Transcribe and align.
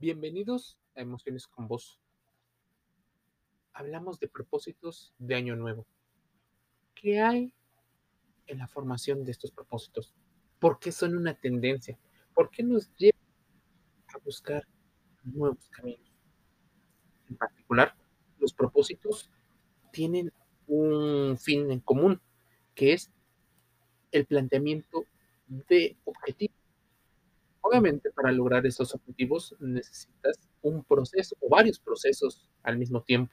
Bienvenidos 0.00 0.78
a 0.96 1.02
Emociones 1.02 1.46
con 1.46 1.68
Vos. 1.68 2.00
Hablamos 3.74 4.18
de 4.18 4.28
propósitos 4.28 5.12
de 5.18 5.34
Año 5.34 5.56
Nuevo. 5.56 5.86
¿Qué 6.94 7.20
hay 7.20 7.52
en 8.46 8.56
la 8.56 8.66
formación 8.66 9.24
de 9.24 9.32
estos 9.32 9.50
propósitos? 9.50 10.14
¿Por 10.58 10.78
qué 10.78 10.90
son 10.90 11.18
una 11.18 11.34
tendencia? 11.34 11.98
¿Por 12.32 12.48
qué 12.48 12.62
nos 12.62 12.90
llevan 12.96 13.20
a 14.14 14.18
buscar 14.24 14.66
nuevos 15.22 15.68
caminos? 15.68 16.10
En 17.28 17.36
particular, 17.36 17.94
los 18.38 18.54
propósitos 18.54 19.30
tienen 19.92 20.32
un 20.66 21.36
fin 21.36 21.70
en 21.70 21.80
común, 21.80 22.22
que 22.74 22.94
es 22.94 23.10
el 24.12 24.24
planteamiento 24.24 25.04
de 25.46 25.98
objetivos 26.06 26.56
Obviamente, 27.70 28.10
para 28.10 28.32
lograr 28.32 28.66
esos 28.66 28.92
objetivos 28.96 29.54
necesitas 29.60 30.40
un 30.60 30.82
proceso 30.82 31.36
o 31.38 31.48
varios 31.48 31.78
procesos 31.78 32.50
al 32.64 32.76
mismo 32.76 33.00
tiempo. 33.04 33.32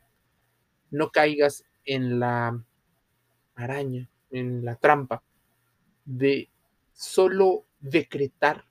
No 0.92 1.10
caigas 1.10 1.66
en 1.86 2.20
la 2.20 2.64
araña, 3.56 4.08
en 4.30 4.64
la 4.64 4.76
trampa 4.76 5.24
de 6.06 6.52
solo 6.94 7.66
decretar 7.80 8.66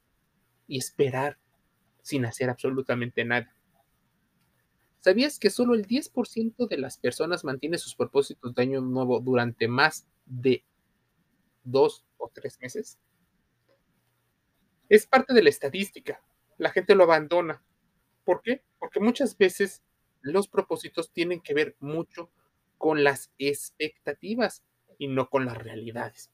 y 0.69 0.79
esperar 0.79 1.37
sin 2.01 2.25
hacer 2.27 2.49
absolutamente 2.49 3.25
nada. 3.25 3.53
¿Sabías 5.01 5.41
que 5.41 5.51
solo 5.51 5.75
el 5.75 5.85
10% 5.85 6.69
de 6.69 6.79
las 6.79 6.97
personas 6.97 7.43
mantiene 7.43 7.79
sus 7.79 7.97
propósitos 7.97 8.55
de 8.55 8.63
año 8.63 8.81
nuevo 8.83 9.19
durante 9.19 9.67
más 9.67 10.07
de 10.27 10.63
dos 11.65 12.05
o 12.19 12.31
tres 12.33 12.57
meses? 12.61 13.01
Es 14.89 15.07
parte 15.07 15.35
de 15.35 15.43
la 15.43 15.51
estadística. 15.51 16.23
La 16.59 16.71
gente 16.71 16.95
lo 16.95 17.05
abandona. 17.05 17.63
¿Por 18.25 18.41
qué? 18.43 18.63
Porque 18.79 19.01
muchas 19.01 19.37
veces 19.37 19.83
los 20.21 20.49
propósitos 20.49 21.13
tienen 21.13 21.41
que 21.41 21.55
ver 21.55 21.77
mucho 21.81 22.31
con 22.79 23.05
las 23.05 23.33
expectativas 23.39 24.63
y 24.99 25.09
no 25.09 25.29
con 25.29 25.45
las 25.45 25.59
realidades. 25.59 26.31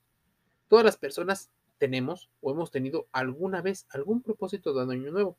Todas 0.68 0.84
las 0.84 0.96
personas 0.96 1.50
tenemos 1.78 2.30
o 2.40 2.52
hemos 2.52 2.70
tenido 2.70 3.08
alguna 3.12 3.62
vez 3.62 3.86
algún 3.90 4.22
propósito 4.22 4.72
de 4.72 4.94
año 4.94 5.10
nuevo. 5.10 5.36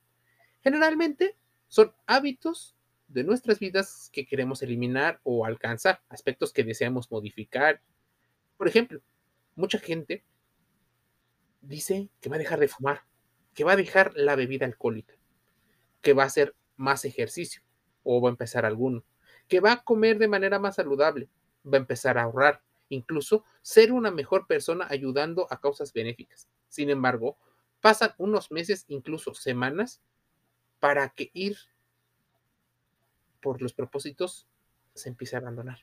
Generalmente 0.62 1.36
son 1.68 1.94
hábitos 2.06 2.76
de 3.08 3.24
nuestras 3.24 3.60
vidas 3.60 4.10
que 4.12 4.26
queremos 4.26 4.62
eliminar 4.62 5.20
o 5.24 5.46
alcanzar, 5.46 6.02
aspectos 6.10 6.52
que 6.52 6.64
deseamos 6.64 7.12
modificar. 7.12 7.82
Por 8.58 8.68
ejemplo, 8.68 9.02
mucha 9.56 9.80
gente 9.80 10.24
dice 11.64 12.10
que 12.22 12.30
va 12.30 12.36
a 12.36 12.40
dejar 12.40 12.60
de 12.60 12.68
fumar, 12.68 13.04
que 13.54 13.64
va 13.64 13.72
a 13.72 13.78
dejar 13.78 14.14
la 14.16 14.36
bebida 14.36 14.66
alcohólica, 14.66 15.16
que 16.02 16.14
va 16.14 16.24
a 16.24 16.28
hacer 16.28 16.56
más 16.76 17.06
ejercicio 17.06 17.64
o 18.04 18.22
va 18.22 18.30
a 18.30 18.32
empezar 18.32 18.66
alguno, 18.66 19.04
que 19.48 19.60
va 19.60 19.72
a 19.72 19.84
comer 19.84 20.20
de 20.20 20.28
manera 20.28 20.60
más 20.60 20.76
saludable, 20.76 21.30
va 21.66 21.78
a 21.78 21.82
empezar 21.82 22.18
a 22.18 22.24
ahorrar, 22.24 22.62
incluso 22.90 23.46
ser 23.62 23.92
una 23.92 24.12
mejor 24.12 24.46
persona 24.46 24.86
ayudando 24.90 25.48
a 25.50 25.60
causas 25.60 25.94
benéficas. 25.94 26.48
Sin 26.68 26.90
embargo, 26.90 27.38
pasan 27.82 28.14
unos 28.18 28.52
meses, 28.52 28.86
incluso 28.88 29.34
semanas, 29.34 30.02
para 30.80 31.10
que 31.10 31.32
ir 31.34 31.58
por 33.42 33.62
los 33.62 33.74
propósitos 33.74 34.48
se 34.94 35.10
empiece 35.10 35.36
a 35.36 35.40
abandonar. 35.40 35.80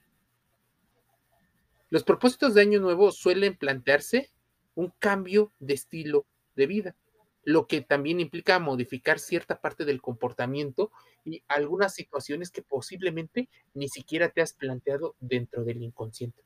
Los 1.89 2.05
propósitos 2.05 2.55
de 2.55 2.61
Año 2.61 2.81
Nuevo 2.81 3.11
suelen 3.11 3.57
plantearse 3.57 4.31
un 4.75 4.93
cambio 4.99 5.53
de 5.59 5.75
estilo 5.75 6.27
de 6.57 6.67
vida, 6.67 6.97
lo 7.45 7.67
que 7.67 7.81
también 7.81 8.21
implica 8.21 8.59
modificar 8.59 9.19
cierta 9.19 9.61
parte 9.61 9.85
del 9.85 10.03
comportamiento 10.03 10.91
y 11.25 11.43
algunas 11.49 11.95
situaciones 11.95 12.51
que 12.51 12.63
posiblemente 12.63 13.49
ni 13.75 13.89
siquiera 13.89 14.29
te 14.29 14.43
has 14.43 14.53
planteado 14.53 15.17
dentro 15.21 15.65
del 15.65 15.83
inconsciente. 15.83 16.43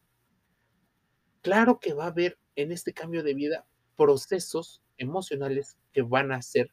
Claro 1.42 1.79
que 1.79 1.95
va 1.95 2.05
a 2.05 2.08
haber 2.08 2.39
en 2.57 2.73
este 2.73 2.92
cambio 2.92 3.23
de 3.23 3.34
vida 3.34 3.67
procesos 3.96 4.83
emocionales 4.96 5.77
que 5.92 6.02
van 6.02 6.33
a 6.33 6.42
ser 6.42 6.70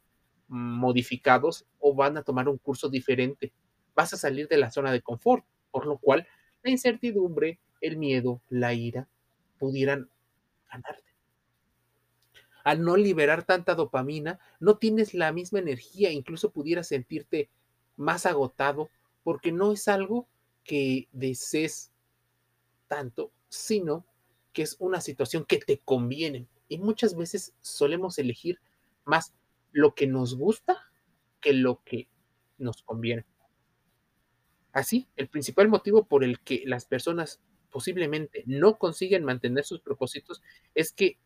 modificados 0.47 1.65
o 1.79 1.93
van 1.95 2.17
a 2.17 2.23
tomar 2.23 2.47
un 2.47 2.57
curso 2.57 2.89
diferente. 2.89 3.51
Vas 3.95 4.13
a 4.13 4.17
salir 4.17 4.47
de 4.47 4.57
la 4.57 4.71
zona 4.71 4.91
de 4.91 5.01
confort, 5.01 5.45
por 5.71 5.85
lo 5.85 5.97
cual 5.97 6.27
la 6.63 6.71
incertidumbre, 6.71 7.59
el 7.81 7.97
miedo, 7.97 8.41
la 8.49 8.73
ira 8.73 9.07
pudieran 9.57 10.09
ganarte 10.69 11.10
al 12.63 12.83
no 12.83 12.97
liberar 12.97 13.43
tanta 13.43 13.75
dopamina, 13.75 14.39
no 14.59 14.77
tienes 14.77 15.13
la 15.13 15.31
misma 15.31 15.59
energía, 15.59 16.11
incluso 16.11 16.51
pudieras 16.51 16.87
sentirte 16.87 17.49
más 17.95 18.25
agotado, 18.25 18.89
porque 19.23 19.51
no 19.51 19.71
es 19.71 19.87
algo 19.87 20.27
que 20.63 21.07
desees 21.11 21.91
tanto, 22.87 23.31
sino 23.49 24.05
que 24.53 24.63
es 24.63 24.75
una 24.79 25.01
situación 25.01 25.45
que 25.45 25.57
te 25.57 25.79
conviene. 25.79 26.47
Y 26.67 26.77
muchas 26.77 27.15
veces 27.15 27.53
solemos 27.61 28.17
elegir 28.17 28.59
más 29.05 29.33
lo 29.71 29.95
que 29.95 30.07
nos 30.07 30.35
gusta 30.35 30.77
que 31.39 31.53
lo 31.53 31.81
que 31.83 32.07
nos 32.57 32.83
conviene. 32.83 33.25
Así, 34.71 35.07
el 35.17 35.27
principal 35.27 35.67
motivo 35.67 36.05
por 36.05 36.23
el 36.23 36.39
que 36.39 36.63
las 36.65 36.85
personas 36.85 37.41
posiblemente 37.71 38.43
no 38.45 38.77
consiguen 38.77 39.23
mantener 39.23 39.63
sus 39.63 39.81
propósitos 39.81 40.41
es 40.75 40.91
que 40.91 41.17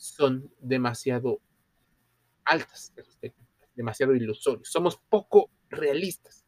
son 0.00 0.50
demasiado 0.60 1.42
altas, 2.46 2.94
demasiado 3.74 4.14
ilusorios. 4.14 4.70
Somos 4.70 4.96
poco 4.96 5.50
realistas. 5.68 6.46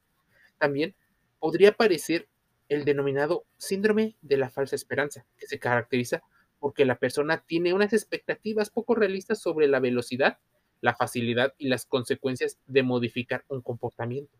También 0.56 0.96
podría 1.38 1.70
aparecer 1.70 2.30
el 2.70 2.86
denominado 2.86 3.44
síndrome 3.58 4.16
de 4.22 4.38
la 4.38 4.48
falsa 4.48 4.74
esperanza, 4.74 5.26
que 5.36 5.46
se 5.46 5.58
caracteriza 5.58 6.22
porque 6.60 6.86
la 6.86 6.98
persona 6.98 7.44
tiene 7.46 7.74
unas 7.74 7.92
expectativas 7.92 8.70
poco 8.70 8.94
realistas 8.94 9.38
sobre 9.42 9.68
la 9.68 9.80
velocidad, 9.80 10.38
la 10.80 10.94
facilidad 10.94 11.52
y 11.58 11.68
las 11.68 11.84
consecuencias 11.84 12.58
de 12.66 12.82
modificar 12.82 13.44
un 13.48 13.60
comportamiento. 13.60 14.38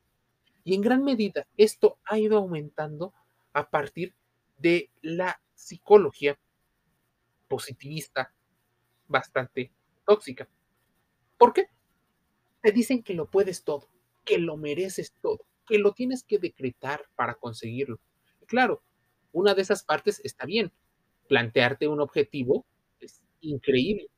Y 0.64 0.74
en 0.74 0.80
gran 0.80 1.04
medida 1.04 1.46
esto 1.58 1.98
ha 2.04 2.18
ido 2.18 2.38
aumentando 2.38 3.12
a 3.52 3.68
partir 3.68 4.14
de 4.56 4.88
la 5.02 5.42
psicología 5.54 6.38
positivista 7.46 8.32
bastante 9.12 9.70
tóxica. 10.04 10.48
¿Por 11.38 11.52
qué? 11.52 11.66
Te 12.60 12.72
dicen 12.72 13.02
que 13.04 13.14
lo 13.14 13.30
puedes 13.30 13.62
todo, 13.62 13.88
que 14.24 14.38
lo 14.38 14.56
mereces 14.56 15.12
todo, 15.22 15.46
que 15.66 15.78
lo 15.78 15.92
tienes 15.92 16.24
que 16.24 16.38
decretar 16.38 17.04
para 17.14 17.34
conseguirlo. 17.34 18.00
claro, 18.46 18.82
una 19.32 19.54
de 19.54 19.62
esas 19.62 19.82
partes 19.82 20.20
está 20.24 20.44
bien. 20.44 20.72
Plantearte 21.28 21.88
un 21.88 22.00
objetivo 22.00 22.66
es 23.00 23.22
increíble. 23.40 24.08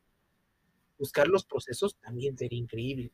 Buscar 0.98 1.28
los 1.28 1.44
procesos 1.44 1.96
también 1.96 2.36
sería 2.36 2.58
increíble. 2.58 3.12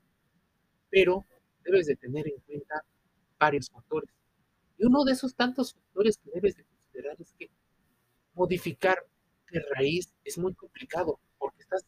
Pero 0.89 1.27
debes 1.63 1.87
de 1.87 1.97
tener 1.97 2.27
en 2.27 2.41
cuenta 2.47 2.85
varios 3.39 3.69
factores. 3.71 4.11
Y 4.79 4.87
uno 4.87 5.05
de 5.05 5.13
esos 5.13 5.35
tantos 5.35 5.75
factores 5.75 6.17
que 6.19 6.31
debes 6.31 6.57
de 6.57 6.65
considerar 6.65 7.17
es 7.21 7.35
que 7.39 7.51
modificar 8.35 8.99
de 9.51 9.63
raíz 9.75 10.15
es 10.25 10.39
muy 10.39 10.55
complicado 10.55 11.21
estás 11.63 11.87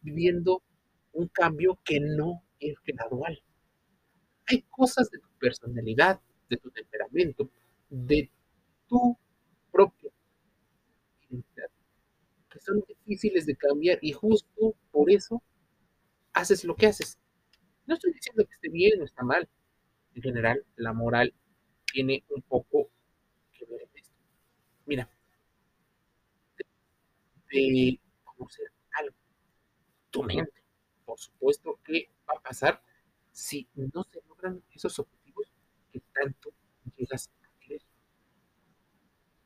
viviendo 0.00 0.62
un 1.12 1.28
cambio 1.28 1.78
que 1.84 2.00
no 2.00 2.42
es 2.60 2.74
gradual. 2.84 3.42
Hay 4.46 4.62
cosas 4.70 5.10
de 5.10 5.18
tu 5.18 5.28
personalidad, 5.40 6.20
de 6.48 6.56
tu 6.56 6.70
temperamento, 6.70 7.50
de 7.90 8.30
tu 8.86 9.18
propia 9.72 10.12
identidad, 11.30 11.70
que 12.50 12.60
son 12.60 12.84
difíciles 12.88 13.46
de 13.46 13.56
cambiar 13.56 13.98
y 14.02 14.12
justo 14.12 14.74
por 14.92 15.10
eso 15.10 15.42
haces 16.34 16.64
lo 16.64 16.76
que 16.76 16.86
haces. 16.86 17.18
No 17.86 17.94
estoy 17.94 18.12
diciendo 18.14 18.44
que 18.46 18.54
esté 18.54 18.68
bien 18.70 19.00
o 19.02 19.04
está 19.04 19.24
mal. 19.24 19.48
En 20.14 20.22
general, 20.22 20.64
la 20.76 20.92
moral 20.92 21.34
tiene 21.92 22.24
un 22.30 22.42
poco 22.42 22.90
que 23.52 23.66
ver 23.66 23.82
en 23.82 23.90
esto. 23.94 24.14
Mira, 24.86 25.10
de 27.52 28.00
conocer 28.24 28.71
algo. 30.12 30.22
Tu 30.22 30.22
mente, 30.22 30.62
por 31.04 31.18
supuesto, 31.18 31.78
¿qué 31.84 32.08
va 32.28 32.34
a 32.38 32.42
pasar 32.42 32.82
si 33.30 33.66
no 33.74 34.04
se 34.04 34.20
logran 34.28 34.62
esos 34.74 34.98
objetivos 34.98 35.52
que 35.92 36.00
tanto 36.12 36.50
llegas 36.96 37.30
a 37.42 37.60
querer? 37.60 37.82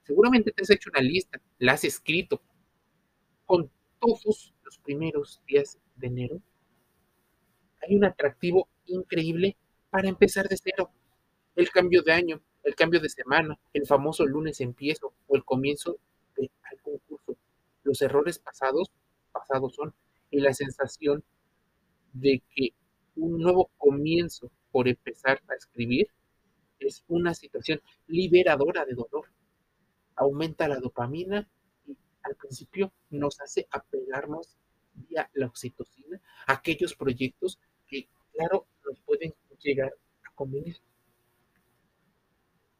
Seguramente 0.02 0.52
te 0.52 0.62
has 0.62 0.70
hecho 0.70 0.90
una 0.90 1.02
lista, 1.02 1.40
la 1.58 1.72
has 1.72 1.84
escrito 1.84 2.40
con 3.44 3.70
todos 4.00 4.54
los 4.64 4.78
primeros 4.78 5.40
días 5.46 5.78
de 5.96 6.06
enero. 6.08 6.40
Hay 7.82 7.94
un 7.94 8.04
atractivo 8.04 8.68
increíble 8.86 9.56
para 9.90 10.08
empezar 10.08 10.48
de 10.48 10.56
cero. 10.56 10.90
El 11.54 11.70
cambio 11.70 12.02
de 12.02 12.12
año, 12.12 12.42
el 12.64 12.74
cambio 12.74 13.00
de 13.00 13.08
semana, 13.08 13.58
el 13.72 13.86
famoso 13.86 14.26
lunes 14.26 14.60
empiezo 14.60 15.14
o 15.28 15.36
el 15.36 15.44
comienzo 15.44 15.96
de 16.36 16.50
algún 16.70 16.98
curso. 17.08 17.36
Los 17.84 18.02
errores 18.02 18.38
pasados 18.38 18.90
pasados 19.32 19.74
son 19.74 19.94
y 20.30 20.40
la 20.40 20.52
sensación 20.52 21.24
de 22.12 22.42
que 22.54 22.74
un 23.16 23.38
nuevo 23.38 23.70
comienzo 23.78 24.50
por 24.70 24.88
empezar 24.88 25.42
a 25.48 25.54
escribir 25.54 26.08
es 26.78 27.04
una 27.08 27.34
situación 27.34 27.80
liberadora 28.06 28.84
de 28.84 28.94
dolor. 28.94 29.26
Aumenta 30.14 30.68
la 30.68 30.78
dopamina 30.78 31.48
y 31.86 31.96
al 32.22 32.36
principio 32.36 32.92
nos 33.10 33.40
hace 33.40 33.66
apegarnos 33.70 34.56
vía 34.94 35.30
la 35.34 35.46
oxitocina 35.46 36.20
a 36.46 36.54
aquellos 36.54 36.94
proyectos 36.94 37.58
que, 37.86 38.08
claro, 38.32 38.66
nos 38.84 39.00
pueden 39.00 39.34
llegar 39.58 39.92
a 40.24 40.34
convenir. 40.34 40.76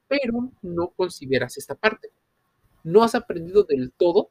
Pero 0.09 0.53
no 0.63 0.89
consideras 0.91 1.57
esta 1.59 1.75
parte. 1.75 2.11
No 2.85 3.03
has 3.03 3.15
aprendido 3.15 3.65
del 3.65 3.93
todo 3.93 4.31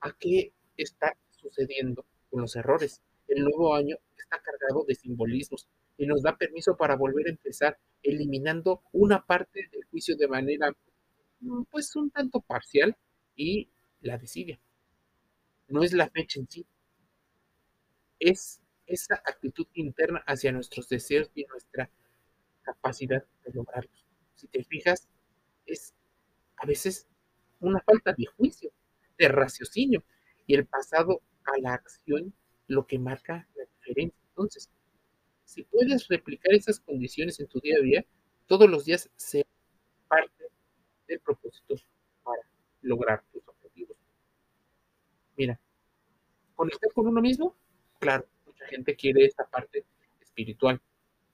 a 0.00 0.12
qué 0.12 0.52
está 0.76 1.16
sucediendo 1.48 2.04
con 2.30 2.42
los 2.42 2.56
errores. 2.56 3.00
El 3.28 3.44
nuevo 3.44 3.74
año 3.74 3.96
está 4.16 4.40
cargado 4.40 4.84
de 4.86 4.94
simbolismos 4.94 5.68
y 5.96 6.06
nos 6.06 6.22
da 6.22 6.36
permiso 6.36 6.76
para 6.76 6.96
volver 6.96 7.26
a 7.26 7.30
empezar, 7.30 7.78
eliminando 8.02 8.82
una 8.92 9.24
parte 9.24 9.68
del 9.72 9.84
juicio 9.84 10.16
de 10.16 10.28
manera, 10.28 10.74
mm, 11.40 11.64
pues, 11.70 11.94
un 11.96 12.10
tanto 12.10 12.40
parcial 12.40 12.96
y 13.34 13.68
la 14.00 14.18
desidia. 14.18 14.58
No 15.68 15.82
es 15.82 15.92
la 15.92 16.08
fecha 16.10 16.40
en 16.40 16.48
sí, 16.48 16.66
es 18.20 18.60
esa 18.86 19.16
actitud 19.16 19.66
interna 19.74 20.22
hacia 20.26 20.52
nuestros 20.52 20.88
deseos 20.88 21.30
y 21.34 21.44
nuestra 21.44 21.90
capacidad 22.62 23.24
de 23.44 23.52
lograrlos. 23.52 24.04
Si 24.36 24.46
te 24.48 24.64
fijas, 24.64 25.08
es 25.66 25.94
a 26.56 26.66
veces 26.66 27.06
una 27.60 27.80
falta 27.80 28.12
de 28.12 28.26
juicio, 28.26 28.70
de 29.18 29.28
raciocinio, 29.28 30.04
y 30.46 30.54
el 30.54 30.66
pasado 30.66 31.22
a 31.46 31.60
la 31.60 31.74
acción 31.74 32.34
lo 32.68 32.86
que 32.86 32.98
marca 32.98 33.48
la 33.54 33.64
diferencia. 33.64 34.18
Entonces, 34.30 34.70
si 35.44 35.62
puedes 35.62 36.08
replicar 36.08 36.52
esas 36.54 36.80
condiciones 36.80 37.38
en 37.40 37.46
tu 37.46 37.60
día 37.60 37.76
a 37.78 37.82
día, 37.82 38.04
todos 38.46 38.68
los 38.68 38.84
días 38.84 39.10
se 39.16 39.46
parte 40.08 40.44
del 41.06 41.20
propósito 41.20 41.76
para 42.22 42.42
lograr 42.82 43.24
tus 43.32 43.46
objetivos. 43.46 43.96
Mira, 45.36 45.60
conectar 46.54 46.92
con 46.92 47.06
uno 47.06 47.20
mismo, 47.20 47.56
claro, 47.98 48.26
mucha 48.44 48.66
gente 48.66 48.96
quiere 48.96 49.24
esta 49.24 49.46
parte 49.46 49.84
espiritual. 50.20 50.80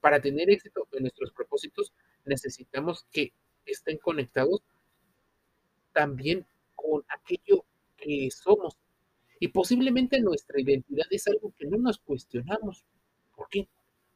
Para 0.01 0.21
tener 0.21 0.49
éxito 0.49 0.87
en 0.91 1.03
nuestros 1.03 1.31
propósitos, 1.31 1.93
necesitamos 2.25 3.05
que 3.11 3.33
estén 3.65 3.97
conectados 3.97 4.61
también 5.93 6.45
con 6.75 7.03
aquello 7.07 7.65
que 7.95 8.29
somos. 8.31 8.77
Y 9.43 9.49
posiblemente 9.49 10.21
nuestra 10.21 10.61
identidad 10.61 11.05
es 11.09 11.27
algo 11.27 11.53
que 11.57 11.67
no 11.67 11.77
nos 11.77 11.99
cuestionamos. 11.99 12.85
¿Por 13.35 13.49
qué? 13.49 13.67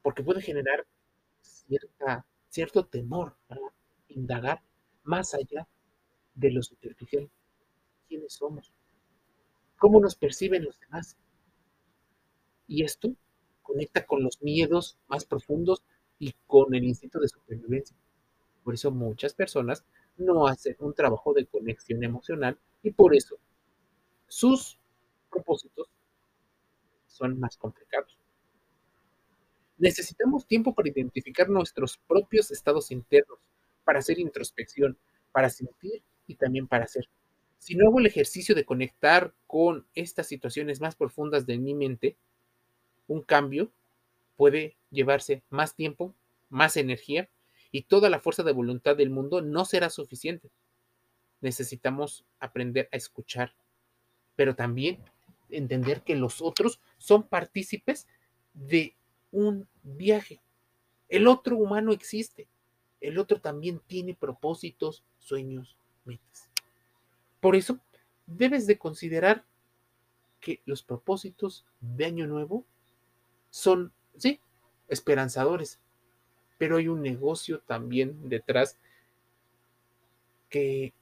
porque 0.07 0.23
puede 0.23 0.41
generar 0.41 0.87
cierta, 1.41 2.25
cierto 2.47 2.85
temor 2.85 3.35
para 3.45 3.59
indagar 4.07 4.63
más 5.03 5.33
allá 5.33 5.67
de 6.33 6.51
lo 6.51 6.63
superficial. 6.63 7.29
¿Quiénes 8.07 8.31
somos? 8.31 8.71
¿Cómo 9.77 9.99
nos 9.99 10.15
perciben 10.15 10.63
los 10.63 10.79
demás? 10.79 11.17
Y 12.69 12.85
esto 12.85 13.13
conecta 13.63 14.05
con 14.05 14.23
los 14.23 14.41
miedos 14.41 14.97
más 15.09 15.25
profundos 15.25 15.83
y 16.19 16.35
con 16.47 16.73
el 16.73 16.85
instinto 16.85 17.19
de 17.19 17.27
supervivencia. 17.27 17.97
Por 18.63 18.75
eso 18.75 18.91
muchas 18.91 19.33
personas 19.33 19.83
no 20.15 20.47
hacen 20.47 20.77
un 20.79 20.93
trabajo 20.93 21.33
de 21.33 21.47
conexión 21.47 22.01
emocional 22.01 22.57
y 22.81 22.91
por 22.91 23.13
eso 23.13 23.35
sus 24.29 24.79
propósitos 25.29 25.87
son 27.07 27.39
más 27.39 27.57
complicados. 27.57 28.17
Necesitamos 29.77 30.47
tiempo 30.47 30.73
para 30.73 30.89
identificar 30.89 31.49
nuestros 31.49 31.97
propios 32.07 32.51
estados 32.51 32.91
internos, 32.91 33.39
para 33.83 33.99
hacer 33.99 34.19
introspección, 34.19 34.97
para 35.31 35.49
sentir 35.49 36.01
y 36.25 36.35
también 36.35 36.67
para 36.67 36.85
hacer. 36.85 37.09
Si 37.59 37.75
no 37.75 37.87
hago 37.87 37.99
el 37.99 38.05
ejercicio 38.05 38.55
de 38.55 38.65
conectar 38.65 39.33
con 39.45 39.85
estas 39.93 40.27
situaciones 40.27 40.81
más 40.81 40.95
profundas 40.95 41.45
de 41.45 41.57
mi 41.57 41.73
mente, 41.73 42.17
un 43.07 43.21
cambio 43.21 43.71
puede 44.35 44.77
llevarse 44.89 45.43
más 45.49 45.75
tiempo, 45.75 46.13
más 46.49 46.77
energía 46.77 47.29
y 47.71 47.83
toda 47.83 48.09
la 48.09 48.19
fuerza 48.19 48.43
de 48.43 48.53
voluntad 48.53 48.95
del 48.95 49.09
mundo 49.09 49.41
no 49.41 49.65
será 49.65 49.89
suficiente. 49.89 50.49
Necesitamos 51.41 52.25
aprender 52.39 52.89
a 52.91 52.97
escuchar, 52.97 53.53
pero 54.35 54.55
también 54.55 55.03
entender 55.49 56.03
que 56.03 56.15
los 56.15 56.41
otros 56.41 56.79
son 56.97 57.23
partícipes 57.23 58.07
de 58.53 58.95
un 59.31 59.67
viaje. 59.83 60.41
El 61.09 61.27
otro 61.27 61.57
humano 61.57 61.91
existe. 61.91 62.47
El 62.99 63.17
otro 63.19 63.39
también 63.39 63.79
tiene 63.87 64.15
propósitos, 64.15 65.03
sueños, 65.19 65.77
metas. 66.03 66.49
Por 67.39 67.55
eso, 67.55 67.79
debes 68.25 68.67
de 68.67 68.77
considerar 68.77 69.45
que 70.39 70.61
los 70.65 70.83
propósitos 70.83 71.65
de 71.79 72.05
Año 72.05 72.27
Nuevo 72.27 72.65
son, 73.49 73.93
sí, 74.17 74.39
esperanzadores, 74.87 75.79
pero 76.57 76.77
hay 76.77 76.87
un 76.87 77.01
negocio 77.01 77.59
también 77.59 78.29
detrás 78.29 78.77
que 80.49 80.93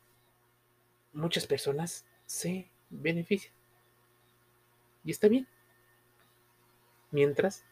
muchas 1.13 1.47
personas 1.47 2.05
se 2.25 2.69
benefician. 2.89 3.54
Y 5.05 5.11
está 5.11 5.27
bien. 5.27 5.47
Mientras 7.11 7.63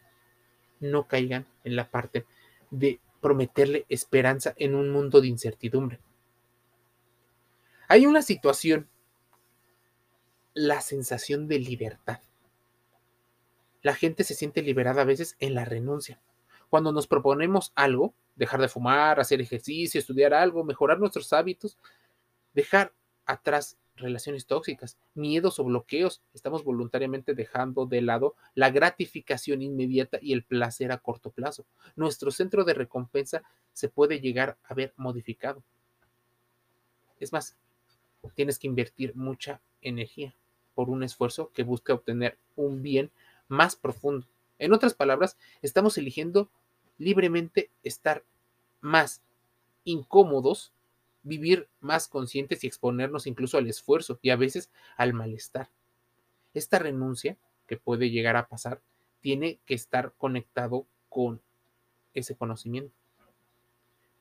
no 0.79 1.07
caigan 1.07 1.47
en 1.63 1.75
la 1.75 1.89
parte 1.89 2.25
de 2.69 2.99
prometerle 3.21 3.85
esperanza 3.89 4.53
en 4.57 4.75
un 4.75 4.91
mundo 4.91 5.21
de 5.21 5.27
incertidumbre. 5.27 5.99
Hay 7.87 8.05
una 8.05 8.21
situación, 8.21 8.89
la 10.53 10.81
sensación 10.81 11.47
de 11.47 11.59
libertad. 11.59 12.19
La 13.81 13.95
gente 13.95 14.23
se 14.23 14.35
siente 14.35 14.61
liberada 14.61 15.01
a 15.01 15.05
veces 15.05 15.35
en 15.39 15.53
la 15.55 15.65
renuncia. 15.65 16.21
Cuando 16.69 16.91
nos 16.91 17.07
proponemos 17.07 17.71
algo, 17.75 18.13
dejar 18.35 18.61
de 18.61 18.69
fumar, 18.69 19.19
hacer 19.19 19.41
ejercicio, 19.41 19.99
estudiar 19.99 20.33
algo, 20.33 20.63
mejorar 20.63 20.99
nuestros 20.99 21.31
hábitos, 21.33 21.77
dejar 22.53 22.93
atrás 23.25 23.77
relaciones 23.95 24.45
tóxicas, 24.45 24.97
miedos 25.13 25.59
o 25.59 25.63
bloqueos. 25.63 26.21
Estamos 26.33 26.63
voluntariamente 26.63 27.33
dejando 27.33 27.85
de 27.85 28.01
lado 28.01 28.35
la 28.55 28.69
gratificación 28.69 29.61
inmediata 29.61 30.19
y 30.21 30.33
el 30.33 30.43
placer 30.43 30.91
a 30.91 30.97
corto 30.97 31.31
plazo. 31.31 31.65
Nuestro 31.95 32.31
centro 32.31 32.63
de 32.63 32.73
recompensa 32.73 33.43
se 33.71 33.89
puede 33.89 34.19
llegar 34.19 34.57
a 34.63 34.73
ver 34.73 34.93
modificado. 34.97 35.63
Es 37.19 37.31
más, 37.31 37.57
tienes 38.35 38.59
que 38.59 38.67
invertir 38.67 39.15
mucha 39.15 39.61
energía 39.81 40.35
por 40.75 40.89
un 40.89 41.03
esfuerzo 41.03 41.51
que 41.53 41.63
busca 41.63 41.93
obtener 41.93 42.37
un 42.55 42.81
bien 42.81 43.11
más 43.47 43.75
profundo. 43.75 44.27
En 44.59 44.73
otras 44.73 44.93
palabras, 44.93 45.37
estamos 45.61 45.97
eligiendo 45.97 46.49
libremente 46.97 47.69
estar 47.83 48.23
más 48.81 49.21
incómodos 49.83 50.71
vivir 51.23 51.67
más 51.79 52.07
conscientes 52.07 52.63
y 52.63 52.67
exponernos 52.67 53.27
incluso 53.27 53.57
al 53.57 53.67
esfuerzo 53.67 54.19
y 54.21 54.29
a 54.29 54.35
veces 54.35 54.69
al 54.97 55.13
malestar. 55.13 55.69
Esta 56.53 56.79
renuncia 56.79 57.37
que 57.65 57.77
puede 57.77 58.09
llegar 58.09 58.35
a 58.35 58.47
pasar 58.47 58.81
tiene 59.21 59.59
que 59.65 59.73
estar 59.73 60.13
conectado 60.17 60.85
con 61.09 61.41
ese 62.13 62.35
conocimiento. 62.35 62.93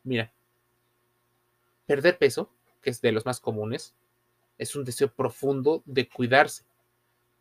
Mira, 0.04 0.32
perder 1.86 2.18
peso, 2.18 2.50
que 2.80 2.90
es 2.90 3.00
de 3.00 3.12
los 3.12 3.26
más 3.26 3.40
comunes, 3.40 3.94
es 4.58 4.76
un 4.76 4.84
deseo 4.84 5.12
profundo 5.12 5.82
de 5.84 6.08
cuidarse, 6.08 6.64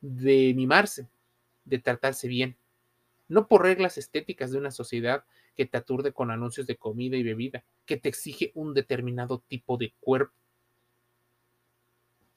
de 0.01 0.53
mimarse, 0.55 1.07
de 1.65 1.79
tratarse 1.79 2.27
bien, 2.27 2.57
no 3.27 3.47
por 3.47 3.61
reglas 3.61 3.97
estéticas 3.97 4.51
de 4.51 4.57
una 4.57 4.71
sociedad 4.71 5.23
que 5.55 5.65
te 5.65 5.77
aturde 5.77 6.13
con 6.13 6.31
anuncios 6.31 6.67
de 6.67 6.77
comida 6.77 7.17
y 7.17 7.24
bebida, 7.24 7.63
que 7.86 7.98
te 7.98 8.10
exige 8.10 8.51
un 8.55 8.74
determinado 8.74 9.39
tipo 9.48 9.77
de 9.77 9.93
cuerpo. 10.00 10.34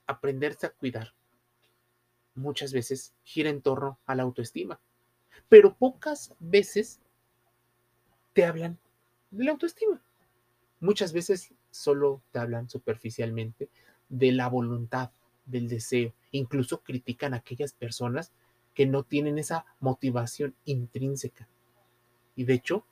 Aprenderse 0.07 0.67
a 0.67 0.71
cuidar 0.71 1.15
muchas 2.35 2.73
veces 2.73 3.15
gira 3.23 3.51
en 3.51 3.63
torno 3.63 3.99
a 4.07 4.15
la 4.15 4.25
autoestima, 4.25 4.81
pero 5.49 5.75
pocas 5.75 6.35
veces 6.39 7.01
te 8.33 8.45
hablan 8.45 8.79
de 9.31 9.45
la 9.45 9.53
autoestima. 9.53 10.03
Muchas 10.81 11.13
veces 11.13 11.55
solo 11.71 12.23
te 12.33 12.41
hablan 12.41 12.69
superficialmente 12.69 13.71
de 14.09 14.33
la 14.33 14.49
voluntad, 14.49 15.13
del 15.47 15.69
deseo. 15.69 16.13
Incluso 16.31 16.83
critican 16.83 17.35
a 17.35 17.39
aquellas 17.39 17.73
personas 17.73 18.33
que 18.75 18.87
no 18.87 19.05
tienen 19.05 19.39
esa 19.39 19.65
motivación 19.81 20.55
intrínseca. 20.65 21.49
Y 22.35 22.45
de 22.45 22.55
hecho, 22.55 22.85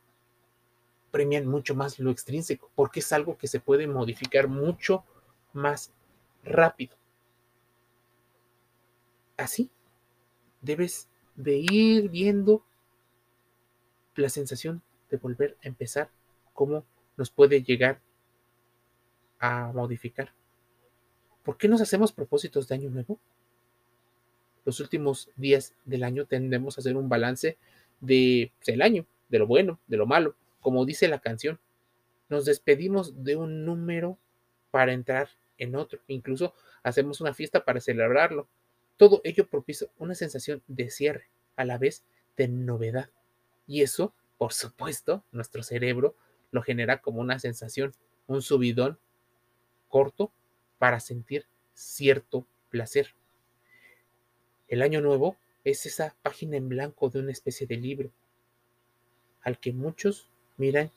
premian 1.12 1.47
mucho 1.47 1.76
más 1.76 2.00
lo 2.00 2.11
extrínseco, 2.11 2.73
porque 2.75 3.00
es 3.00 3.12
algo 3.12 3.38
que 3.38 3.47
se 3.47 3.61
puede 3.61 3.87
modificar 3.87 4.49
mucho 4.49 5.04
más 5.52 5.92
rápido. 6.42 6.97
Así, 9.37 9.71
debes 10.61 11.09
de 11.37 11.59
ir 11.59 12.09
viendo 12.09 12.64
la 14.16 14.28
sensación 14.28 14.83
de 15.11 15.19
volver 15.19 15.57
a 15.62 15.69
empezar, 15.69 16.11
cómo 16.54 16.85
nos 17.16 17.31
puede 17.31 17.62
llegar 17.62 18.00
a 19.38 19.71
modificar. 19.73 20.33
¿Por 21.45 21.59
qué 21.59 21.69
nos 21.69 21.81
hacemos 21.81 22.12
propósitos 22.12 22.69
de 22.69 22.75
año 22.75 22.90
nuevo? 22.90 23.19
Los 24.64 24.81
últimos 24.81 25.31
días 25.37 25.75
del 25.85 26.04
año 26.04 26.26
tendemos 26.26 26.78
a 26.78 26.81
hacer 26.81 26.97
un 26.97 27.09
balance 27.09 27.59
de 28.00 28.52
pues, 28.64 28.81
año, 28.81 29.07
de 29.28 29.38
lo 29.38 29.47
bueno, 29.47 29.81
de 29.87 29.97
lo 29.97 30.07
malo, 30.07 30.37
como 30.62 30.87
dice 30.87 31.09
la 31.09 31.21
canción. 31.21 31.61
Nos 32.31 32.47
despedimos 32.47 33.23
de 33.23 33.37
un 33.37 33.66
número 33.66 34.16
para 34.71 34.95
entrar 34.95 35.28
en 35.59 35.76
otro. 35.76 36.00
Incluso 36.07 36.54
hacemos 36.83 37.21
una 37.21 37.35
fiesta 37.35 37.64
para 37.64 37.81
celebrarlo. 37.81 38.49
Todo 38.97 39.21
ello 39.25 39.47
propicia 39.49 39.88
una 39.99 40.14
sensación 40.14 40.62
de 40.69 40.88
cierre, 40.88 41.28
a 41.57 41.66
la 41.66 41.76
vez 41.76 42.04
de 42.37 42.49
novedad. 42.49 43.11
Y 43.66 43.83
eso, 43.83 44.14
por 44.38 44.54
supuesto, 44.54 45.25
nuestro 45.33 45.62
cerebro 45.62 46.16
lo 46.50 46.62
genera 46.62 47.02
como 47.02 47.21
una 47.21 47.38
sensación, 47.38 47.92
un 48.26 48.40
subidón 48.40 48.99
corto 49.88 50.33
para 50.78 51.00
sentir 51.00 51.47
cierto 51.75 52.47
placer. 52.71 53.14
El 54.69 54.81
año 54.81 55.00
nuevo 55.00 55.37
es 55.64 55.85
esa 55.87 56.16
página 56.23 56.57
en 56.57 56.69
blanco 56.69 57.11
de 57.11 57.19
una 57.19 57.33
especie 57.33 57.66
de 57.66 57.76
libro 57.76 58.11
al 59.42 59.59
que 59.59 59.73
muchos 59.73 60.28
miran 60.62 60.90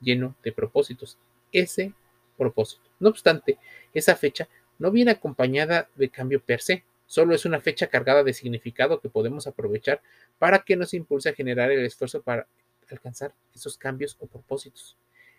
lleno 0.00 0.36
de 0.44 0.52
propósitos. 0.52 1.18
Ese 1.50 1.92
propósito. 2.38 2.82
No 3.00 3.08
obstante, 3.08 3.58
esa 3.92 4.14
fecha 4.14 4.48
no 4.78 4.92
viene 4.92 5.10
acompañada 5.10 5.88
de 5.96 6.08
cambio 6.08 6.40
per 6.40 6.60
se, 6.60 6.84
solo 7.06 7.34
es 7.34 7.44
una 7.44 7.60
fecha 7.60 7.88
cargada 7.88 8.22
de 8.22 8.32
significado 8.32 9.00
que 9.00 9.08
podemos 9.08 9.46
aprovechar 9.46 10.00
para 10.38 10.60
que 10.60 10.76
nos 10.76 10.94
impulse 10.94 11.28
a 11.28 11.34
generar 11.34 11.70
el 11.70 11.84
esfuerzo 11.84 12.22
para 12.22 12.46
alcanzar 12.90 13.34
esos 13.54 13.76
cambios 13.76 14.16
o 14.20 14.26
propósitos. 14.26 14.96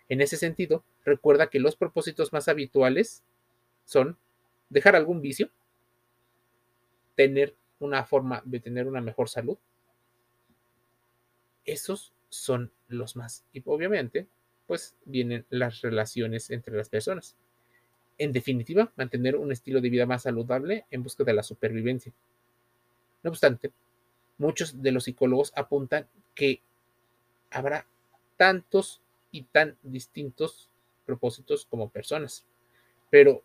En 0.08 0.20
ese 0.20 0.36
sentido, 0.36 0.84
recuerda 1.04 1.48
que 1.48 1.58
los 1.58 1.76
propósitos 1.76 2.32
más 2.32 2.48
habituales 2.48 3.22
son 3.84 4.18
dejar 4.68 4.94
algún 4.94 5.22
vicio, 5.22 5.50
tener 7.14 7.54
una 7.80 8.04
forma 8.04 8.42
de 8.44 8.60
tener 8.60 8.86
una 8.86 9.00
mejor 9.00 9.28
salud. 9.28 9.56
Esos 11.64 12.13
son 12.34 12.72
los 12.88 13.16
más. 13.16 13.44
Y 13.52 13.62
obviamente, 13.64 14.26
pues 14.66 14.96
vienen 15.04 15.46
las 15.50 15.80
relaciones 15.82 16.50
entre 16.50 16.76
las 16.76 16.88
personas. 16.88 17.36
En 18.18 18.32
definitiva, 18.32 18.92
mantener 18.96 19.36
un 19.36 19.52
estilo 19.52 19.80
de 19.80 19.90
vida 19.90 20.06
más 20.06 20.22
saludable 20.22 20.86
en 20.90 21.02
busca 21.02 21.24
de 21.24 21.34
la 21.34 21.42
supervivencia. 21.42 22.12
No 23.22 23.30
obstante, 23.30 23.72
muchos 24.38 24.82
de 24.82 24.92
los 24.92 25.04
psicólogos 25.04 25.52
apuntan 25.56 26.08
que 26.34 26.60
habrá 27.50 27.86
tantos 28.36 29.00
y 29.30 29.42
tan 29.42 29.76
distintos 29.82 30.70
propósitos 31.06 31.66
como 31.66 31.88
personas, 31.88 32.44
pero 33.10 33.42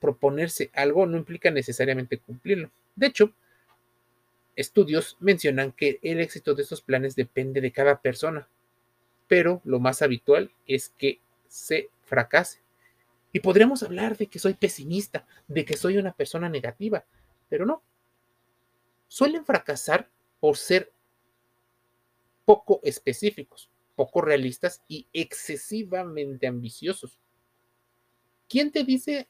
proponerse 0.00 0.70
algo 0.74 1.06
no 1.06 1.18
implica 1.18 1.50
necesariamente 1.50 2.18
cumplirlo. 2.18 2.70
De 2.96 3.08
hecho, 3.08 3.34
estudios 4.60 5.16
mencionan 5.20 5.72
que 5.72 5.98
el 6.02 6.20
éxito 6.20 6.54
de 6.54 6.62
estos 6.62 6.82
planes 6.82 7.16
depende 7.16 7.60
de 7.60 7.72
cada 7.72 8.00
persona, 8.00 8.48
pero 9.26 9.60
lo 9.64 9.80
más 9.80 10.02
habitual 10.02 10.52
es 10.66 10.90
que 10.98 11.20
se 11.48 11.90
fracase. 12.02 12.60
Y 13.32 13.40
podríamos 13.40 13.82
hablar 13.82 14.16
de 14.16 14.26
que 14.26 14.38
soy 14.38 14.54
pesimista, 14.54 15.26
de 15.46 15.64
que 15.64 15.76
soy 15.76 15.96
una 15.98 16.12
persona 16.12 16.48
negativa, 16.48 17.04
pero 17.48 17.64
no. 17.64 17.82
Suelen 19.08 19.44
fracasar 19.44 20.10
por 20.40 20.56
ser 20.56 20.92
poco 22.44 22.80
específicos, 22.82 23.70
poco 23.94 24.20
realistas 24.20 24.82
y 24.88 25.06
excesivamente 25.12 26.46
ambiciosos. 26.46 27.18
¿Quién 28.48 28.72
te 28.72 28.82
dice 28.82 29.28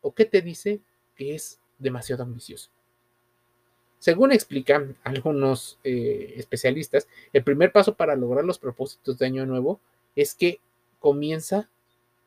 o 0.00 0.14
qué 0.14 0.24
te 0.24 0.40
dice 0.40 0.80
que 1.14 1.34
es 1.34 1.60
demasiado 1.78 2.22
ambicioso? 2.22 2.71
Según 4.02 4.32
explican 4.32 4.96
algunos 5.04 5.78
eh, 5.84 6.34
especialistas, 6.36 7.06
el 7.32 7.44
primer 7.44 7.70
paso 7.70 7.94
para 7.94 8.16
lograr 8.16 8.44
los 8.44 8.58
propósitos 8.58 9.16
de 9.16 9.26
Año 9.26 9.46
Nuevo 9.46 9.78
es 10.16 10.34
que 10.34 10.58
comienza 10.98 11.70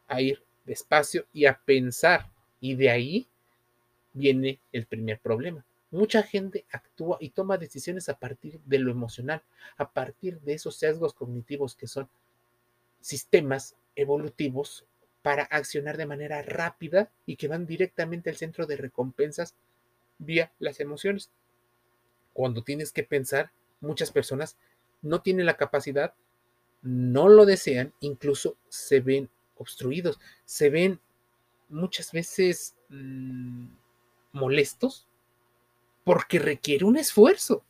a 0.07 0.21
ir 0.21 0.41
despacio 0.63 1.25
y 1.33 1.47
a 1.47 1.59
pensar. 1.65 2.31
Y 2.61 2.75
de 2.75 2.91
ahí 2.91 3.27
viene 4.13 4.57
el 4.71 4.85
primer 4.85 5.19
problema. 5.19 5.65
Mucha 5.91 6.23
gente 6.23 6.63
actúa 6.71 7.17
y 7.19 7.31
toma 7.31 7.57
decisiones 7.57 8.07
a 8.07 8.17
partir 8.19 8.61
de 8.63 8.79
lo 8.79 8.89
emocional, 8.89 9.43
a 9.75 9.91
partir 9.91 10.39
de 10.39 10.53
esos 10.53 10.77
sesgos 10.77 11.13
cognitivos 11.13 11.75
que 11.75 11.87
son 11.87 12.07
sistemas 13.01 13.75
evolutivos 13.97 14.85
para 15.21 15.43
accionar 15.43 15.97
de 15.97 16.05
manera 16.05 16.41
rápida 16.41 17.11
y 17.25 17.35
que 17.35 17.49
van 17.49 17.65
directamente 17.65 18.29
al 18.29 18.37
centro 18.37 18.65
de 18.65 18.77
recompensas 18.77 19.55
vía 20.17 20.53
las 20.59 20.79
emociones 20.79 21.31
cuando 22.35 22.63
tienes 22.63 22.91
que 22.91 23.03
pensar, 23.03 23.53
muchas 23.79 24.11
personas 24.11 24.57
no 25.01 25.21
tienen 25.21 25.45
la 25.45 25.55
capacidad, 25.55 26.13
no 26.81 27.29
lo 27.29 27.45
desean, 27.45 27.93
incluso 28.01 28.57
se 28.67 28.99
ven 28.99 29.29
obstruidos, 29.55 30.19
se 30.43 30.69
ven 30.69 30.99
muchas 31.69 32.11
veces 32.11 32.75
mm, 32.89 33.67
molestos 34.33 35.07
porque 36.03 36.37
requiere 36.37 36.83
un 36.83 36.97
esfuerzo. 36.97 37.63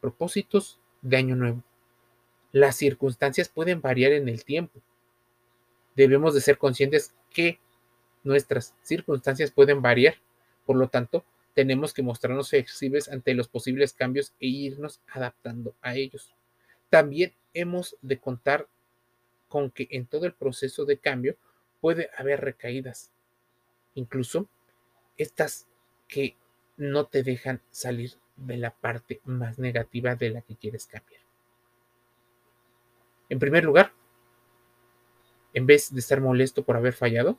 Propósitos 0.00 0.80
de 1.02 1.18
año 1.18 1.36
nuevo. 1.36 1.62
Las 2.50 2.76
circunstancias 2.76 3.50
pueden 3.50 3.82
variar 3.82 4.12
en 4.12 4.30
el 4.30 4.42
tiempo. 4.42 4.80
Debemos 5.96 6.32
de 6.32 6.40
ser 6.40 6.56
conscientes 6.56 7.14
que 7.28 7.60
nuestras 8.24 8.74
circunstancias 8.82 9.50
pueden 9.50 9.82
variar. 9.82 10.14
Por 10.64 10.76
lo 10.76 10.88
tanto, 10.88 11.26
tenemos 11.54 11.92
que 11.92 12.02
mostrarnos 12.02 12.50
flexibles 12.50 13.08
ante 13.08 13.34
los 13.34 13.48
posibles 13.48 13.92
cambios 13.92 14.34
e 14.40 14.46
irnos 14.46 15.00
adaptando 15.08 15.74
a 15.82 15.94
ellos. 15.94 16.34
También 16.88 17.34
hemos 17.54 17.96
de 18.02 18.18
contar 18.18 18.68
con 19.48 19.70
que 19.70 19.88
en 19.90 20.06
todo 20.06 20.26
el 20.26 20.32
proceso 20.32 20.84
de 20.84 20.98
cambio 20.98 21.36
puede 21.80 22.10
haber 22.16 22.40
recaídas, 22.40 23.12
incluso 23.94 24.48
estas 25.18 25.66
que 26.08 26.36
no 26.76 27.06
te 27.06 27.22
dejan 27.22 27.60
salir 27.70 28.12
de 28.36 28.56
la 28.56 28.70
parte 28.70 29.20
más 29.24 29.58
negativa 29.58 30.14
de 30.14 30.30
la 30.30 30.42
que 30.42 30.56
quieres 30.56 30.86
cambiar. 30.86 31.20
En 33.28 33.38
primer 33.38 33.64
lugar, 33.64 33.92
en 35.54 35.66
vez 35.66 35.92
de 35.92 36.00
estar 36.00 36.20
molesto 36.20 36.64
por 36.64 36.76
haber 36.76 36.94
fallado, 36.94 37.38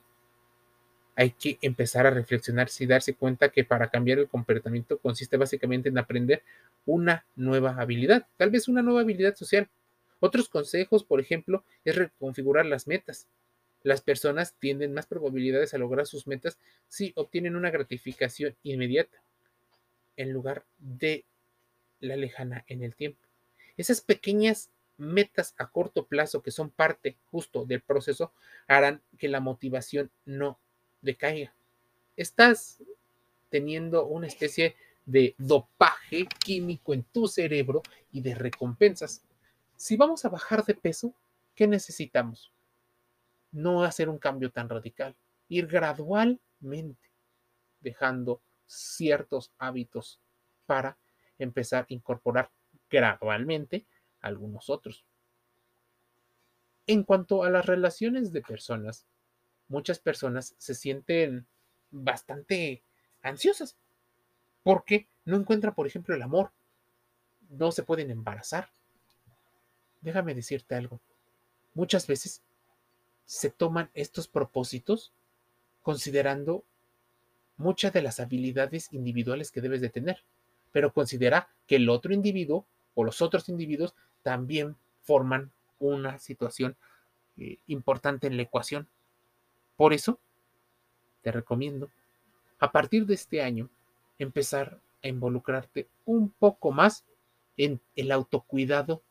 hay 1.15 1.31
que 1.31 1.59
empezar 1.61 2.07
a 2.07 2.11
reflexionar 2.11 2.69
y 2.79 2.85
darse 2.85 3.13
cuenta 3.13 3.49
que 3.49 3.63
para 3.63 3.89
cambiar 3.89 4.19
el 4.19 4.27
comportamiento 4.27 4.97
consiste 4.97 5.37
básicamente 5.37 5.89
en 5.89 5.97
aprender 5.97 6.41
una 6.85 7.25
nueva 7.35 7.75
habilidad, 7.79 8.27
tal 8.37 8.49
vez 8.49 8.67
una 8.67 8.81
nueva 8.81 9.01
habilidad 9.01 9.35
social. 9.35 9.69
Otros 10.19 10.49
consejos, 10.49 11.03
por 11.03 11.19
ejemplo, 11.19 11.63
es 11.85 11.95
reconfigurar 11.95 12.65
las 12.65 12.87
metas. 12.87 13.27
Las 13.83 14.01
personas 14.01 14.55
tienen 14.59 14.93
más 14.93 15.05
probabilidades 15.05 15.73
a 15.73 15.77
lograr 15.77 16.07
sus 16.07 16.25
metas 16.25 16.57
si 16.87 17.11
obtienen 17.15 17.55
una 17.55 17.69
gratificación 17.69 18.55
inmediata 18.63 19.21
en 20.15 20.31
lugar 20.31 20.63
de 20.79 21.25
la 21.99 22.15
lejana 22.15 22.63
en 22.67 22.83
el 22.83 22.95
tiempo. 22.95 23.19
Esas 23.77 24.01
pequeñas 24.01 24.69
metas 24.97 25.53
a 25.57 25.69
corto 25.69 26.05
plazo 26.05 26.41
que 26.41 26.51
son 26.51 26.69
parte 26.69 27.17
justo 27.31 27.65
del 27.65 27.81
proceso 27.81 28.31
harán 28.67 29.01
que 29.17 29.27
la 29.27 29.39
motivación 29.39 30.11
no 30.25 30.59
decaiga. 31.03 31.53
Estás 32.17 32.81
teniendo 33.49 34.07
una 34.07 34.25
especie 34.25 34.75
de 35.05 35.35
dopaje 35.37 36.25
químico 36.43 36.93
en 36.93 37.03
tu 37.03 37.27
cerebro 37.27 37.83
y 38.11 38.21
de 38.21 38.33
recompensas. 38.33 39.23
Si 39.75 39.97
vamos 39.97 40.25
a 40.25 40.29
bajar 40.29 40.65
de 40.65 40.73
peso, 40.73 41.13
¿qué 41.53 41.67
necesitamos? 41.67 42.51
No 43.51 43.83
hacer 43.83 44.09
un 44.09 44.17
cambio 44.17 44.51
tan 44.51 44.69
radical, 44.69 45.15
ir 45.49 45.67
gradualmente 45.67 47.11
dejando 47.81 48.41
ciertos 48.65 49.51
hábitos 49.59 50.19
para 50.65 50.97
empezar 51.37 51.85
a 51.89 51.93
incorporar 51.93 52.49
gradualmente 52.89 53.85
algunos 54.21 54.69
otros. 54.69 55.05
En 56.87 57.03
cuanto 57.03 57.43
a 57.43 57.49
las 57.49 57.65
relaciones 57.65 58.31
de 58.31 58.41
personas, 58.41 59.05
muchas 59.67 59.99
personas 59.99 60.55
se 60.57 60.75
sienten 60.75 61.45
bastante 61.91 62.81
ansiosas 63.21 63.75
porque 64.63 65.07
no 65.25 65.37
encuentran, 65.37 65.73
por 65.73 65.87
ejemplo, 65.87 66.15
el 66.15 66.21
amor. 66.21 66.51
No 67.49 67.71
se 67.71 67.83
pueden 67.83 68.09
embarazar. 68.09 68.69
Déjame 70.01 70.33
decirte 70.33 70.75
algo. 70.75 70.99
Muchas 71.73 72.07
veces 72.07 72.41
se 73.25 73.49
toman 73.49 73.89
estos 73.93 74.27
propósitos 74.27 75.11
considerando 75.81 76.63
muchas 77.57 77.93
de 77.93 78.01
las 78.01 78.19
habilidades 78.19 78.91
individuales 78.91 79.51
que 79.51 79.61
debes 79.61 79.81
de 79.81 79.89
tener, 79.89 80.23
pero 80.71 80.93
considera 80.93 81.49
que 81.67 81.75
el 81.77 81.89
otro 81.89 82.13
individuo 82.13 82.65
o 82.95 83.03
los 83.03 83.21
otros 83.21 83.49
individuos 83.49 83.95
también 84.23 84.75
forman 85.03 85.51
una 85.79 86.19
situación 86.19 86.75
eh, 87.37 87.57
importante 87.67 88.27
en 88.27 88.37
la 88.37 88.43
ecuación. 88.43 88.87
Por 89.83 89.91
eso, 89.91 90.17
te 91.23 91.31
recomiendo, 91.33 91.89
a 92.57 92.71
partir 92.71 93.05
de 93.05 93.15
este 93.15 93.41
año, 93.41 93.69
empezar 94.17 94.79
a 95.03 95.09
involucrarte 95.09 95.89
un 96.05 96.29
poco 96.29 96.71
más 96.71 97.03
en 97.57 97.81
el 97.97 98.13
autocuidado 98.13 99.01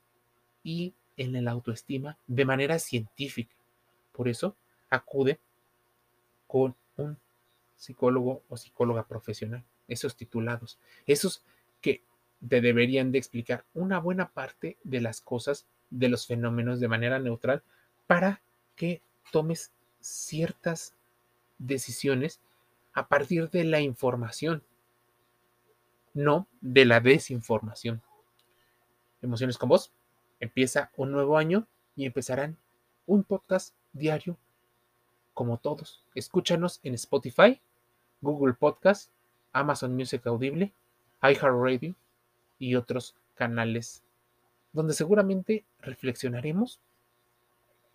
y 0.65 0.95
en 1.19 1.45
la 1.45 1.51
autoestima 1.51 2.17
de 2.27 2.47
manera 2.47 2.79
científica. 2.79 3.55
Por 4.13 4.29
eso, 4.29 4.57
acude 4.89 5.39
con 6.47 6.75
un 6.97 7.19
psicólogo 7.77 8.43
o 8.49 8.57
psicóloga 8.57 9.07
profesional, 9.07 9.63
esos 9.89 10.17
titulados, 10.17 10.79
esos 11.05 11.45
que 11.83 12.03
te 12.49 12.63
deberían 12.63 13.13
de 13.13 13.19
explicar 13.19 13.67
una 13.75 13.99
buena 13.99 14.31
parte 14.31 14.79
de 14.85 15.03
las 15.03 15.21
cosas, 15.21 15.67
de 15.91 16.09
los 16.09 16.27
fenómenos 16.27 16.81
de 16.81 16.89
manera 16.89 17.19
neutral, 17.19 17.63
para 18.07 18.41
que 18.75 19.03
tomes 19.33 19.71
ciertas 20.03 20.95
decisiones 21.59 22.41
a 22.93 23.09
partir 23.09 23.49
de 23.51 23.65
la 23.65 23.81
información, 23.81 24.63
no 26.13 26.47
de 26.61 26.85
la 26.85 27.01
desinformación. 27.01 28.03
Emociones 29.23 29.57
con 29.57 29.71
vos. 29.71 29.93
Empieza 30.41 30.91
un 30.97 31.13
nuevo 31.13 31.39
año 31.39 31.67
y 31.97 32.05
empezarán 32.05 32.59
un 33.07 33.25
podcast 33.25 33.75
diario 33.93 34.37
como 35.33 35.59
todos. 35.59 36.05
Escúchanos 36.15 36.81
en 36.83 36.95
Spotify, 36.95 37.61
Google 38.21 38.55
Podcast, 38.55 39.11
Amazon 39.53 39.95
Music 39.95 40.27
Audible, 40.27 40.73
iHeartRadio 41.23 41.95
y 42.59 42.75
otros 42.75 43.15
canales 43.35 44.03
donde 44.73 44.95
seguramente 44.95 45.65
reflexionaremos, 45.81 46.81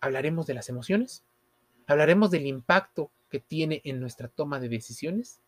hablaremos 0.00 0.46
de 0.46 0.54
las 0.54 0.68
emociones, 0.68 1.24
hablaremos 1.92 2.30
del 2.30 2.46
impacto 2.46 3.10
que 3.30 3.40
tiene 3.40 3.80
en 3.84 4.00
nuestra 4.00 4.28
toma 4.28 4.60
de 4.60 4.68
decisiones. 4.68 5.40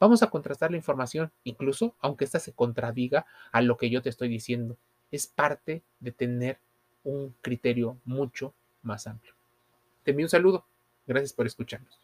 Vamos 0.00 0.22
a 0.22 0.30
contrastar 0.30 0.70
la 0.70 0.76
información, 0.76 1.32
incluso 1.44 1.94
aunque 2.00 2.24
ésta 2.24 2.40
se 2.40 2.52
contradiga 2.52 3.26
a 3.52 3.60
lo 3.62 3.76
que 3.76 3.90
yo 3.90 4.02
te 4.02 4.08
estoy 4.08 4.28
diciendo. 4.28 4.76
Es 5.10 5.26
parte 5.26 5.82
de 6.00 6.12
tener 6.12 6.58
un 7.04 7.34
criterio 7.40 7.98
mucho 8.04 8.54
más 8.82 9.06
amplio. 9.06 9.34
Te 10.02 10.10
envío 10.10 10.26
un 10.26 10.30
saludo. 10.30 10.66
Gracias 11.06 11.32
por 11.32 11.46
escucharnos. 11.46 12.00